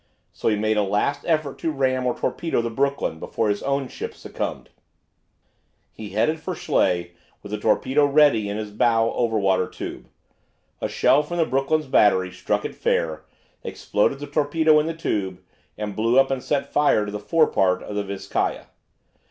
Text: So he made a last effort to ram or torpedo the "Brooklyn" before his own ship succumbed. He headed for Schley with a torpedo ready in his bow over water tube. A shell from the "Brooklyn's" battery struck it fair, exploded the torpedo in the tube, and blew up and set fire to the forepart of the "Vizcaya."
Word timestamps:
So 0.33 0.47
he 0.47 0.55
made 0.55 0.77
a 0.77 0.81
last 0.81 1.25
effort 1.27 1.59
to 1.59 1.71
ram 1.71 2.07
or 2.07 2.17
torpedo 2.17 2.59
the 2.63 2.71
"Brooklyn" 2.71 3.19
before 3.19 3.49
his 3.49 3.61
own 3.61 3.87
ship 3.87 4.15
succumbed. 4.15 4.69
He 5.91 6.09
headed 6.09 6.39
for 6.39 6.55
Schley 6.55 7.11
with 7.43 7.53
a 7.53 7.59
torpedo 7.59 8.07
ready 8.07 8.49
in 8.49 8.57
his 8.57 8.71
bow 8.71 9.11
over 9.13 9.37
water 9.37 9.67
tube. 9.67 10.07
A 10.81 10.89
shell 10.89 11.21
from 11.21 11.37
the 11.37 11.45
"Brooklyn's" 11.45 11.85
battery 11.85 12.31
struck 12.31 12.65
it 12.65 12.73
fair, 12.73 13.25
exploded 13.63 14.17
the 14.17 14.25
torpedo 14.25 14.79
in 14.79 14.87
the 14.87 14.95
tube, 14.95 15.39
and 15.77 15.95
blew 15.95 16.19
up 16.19 16.31
and 16.31 16.41
set 16.41 16.73
fire 16.73 17.05
to 17.05 17.11
the 17.11 17.19
forepart 17.19 17.83
of 17.83 17.95
the 17.95 18.03
"Vizcaya." 18.03 18.69